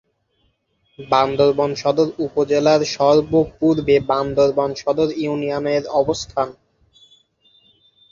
[0.99, 6.47] বান্দরবান সদর উপজেলার সর্ব-পূর্বে বান্দরবান সদর ইউনিয়নের অবস্থান।